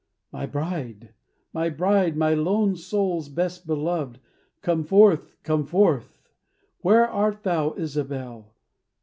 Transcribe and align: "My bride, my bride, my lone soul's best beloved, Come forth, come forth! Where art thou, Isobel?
"My 0.33 0.47
bride, 0.47 1.13
my 1.53 1.69
bride, 1.69 2.17
my 2.17 2.33
lone 2.33 2.75
soul's 2.75 3.29
best 3.29 3.67
beloved, 3.67 4.17
Come 4.63 4.83
forth, 4.83 5.27
come 5.43 5.63
forth! 5.63 6.17
Where 6.79 7.07
art 7.07 7.43
thou, 7.43 7.73
Isobel? 7.77 8.51